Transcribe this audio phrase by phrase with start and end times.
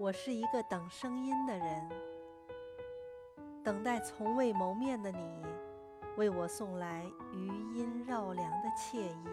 [0.00, 1.88] 我是一个等声音的人，
[3.62, 5.44] 等待从未谋面的你
[6.16, 7.04] 为我送来
[7.34, 9.28] 余音绕梁的惬意。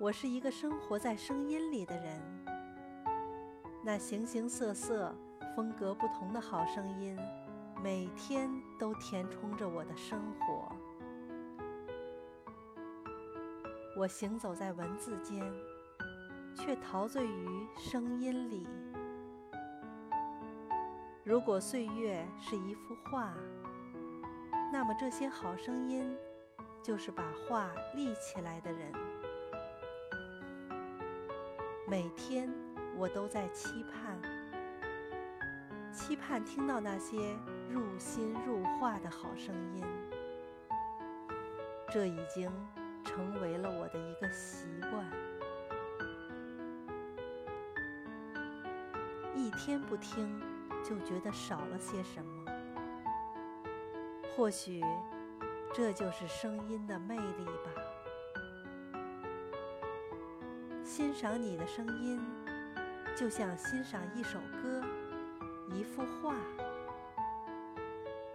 [0.00, 2.18] 我是一个生活在声音里的人，
[3.84, 5.14] 那形形色色、
[5.54, 7.14] 风格不同的好声音，
[7.82, 8.48] 每天
[8.80, 10.74] 都填充着我的生活。
[13.98, 15.44] 我行走在文字间。
[16.64, 18.68] 却陶醉于声音里。
[21.24, 23.34] 如果岁月是一幅画，
[24.72, 26.16] 那么这些好声音
[26.80, 28.92] 就是把画立起来的人。
[31.88, 32.48] 每天
[32.96, 34.22] 我都在期盼，
[35.92, 37.36] 期盼听到那些
[37.68, 39.84] 入心入画的好声音。
[41.90, 42.48] 这已经
[43.02, 45.31] 成为了我的一个习惯。
[49.34, 50.40] 一天不听，
[50.84, 52.52] 就觉得少了些什么。
[54.34, 54.82] 或许，
[55.74, 57.82] 这就是声音的魅力吧。
[60.84, 62.20] 欣赏你的声音，
[63.16, 64.82] 就像欣赏一首歌、
[65.72, 66.34] 一幅画。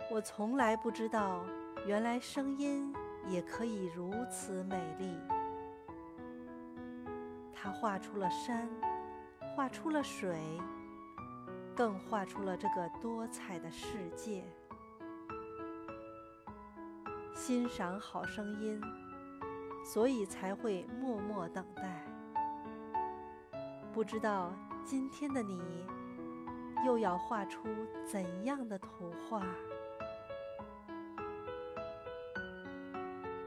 [0.09, 1.45] 我从来不知道，
[1.85, 2.93] 原来声音
[3.27, 5.15] 也可以如此美丽。
[7.53, 8.67] 它画出了山，
[9.55, 10.39] 画出了水。
[11.77, 14.43] 更画出了这个多彩的世界。
[17.35, 18.81] 欣赏好声音，
[19.85, 22.03] 所以才会默默等待。
[23.93, 24.51] 不知道
[24.83, 25.85] 今天的你，
[26.83, 27.67] 又要画出
[28.03, 29.45] 怎样的图画？